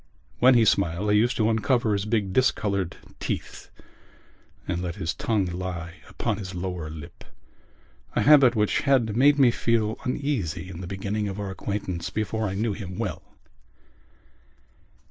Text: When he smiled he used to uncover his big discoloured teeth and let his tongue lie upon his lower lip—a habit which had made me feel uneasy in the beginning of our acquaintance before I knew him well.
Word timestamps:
When 0.39 0.55
he 0.55 0.65
smiled 0.65 1.11
he 1.11 1.19
used 1.19 1.37
to 1.37 1.47
uncover 1.47 1.93
his 1.93 2.05
big 2.05 2.33
discoloured 2.33 2.97
teeth 3.19 3.69
and 4.67 4.81
let 4.81 4.95
his 4.95 5.13
tongue 5.13 5.45
lie 5.45 5.97
upon 6.09 6.39
his 6.39 6.55
lower 6.55 6.89
lip—a 6.89 8.21
habit 8.23 8.55
which 8.55 8.79
had 8.79 9.15
made 9.15 9.37
me 9.37 9.51
feel 9.51 9.99
uneasy 10.03 10.69
in 10.69 10.81
the 10.81 10.87
beginning 10.87 11.27
of 11.27 11.39
our 11.39 11.51
acquaintance 11.51 12.09
before 12.09 12.49
I 12.49 12.55
knew 12.55 12.73
him 12.73 12.97
well. 12.97 13.21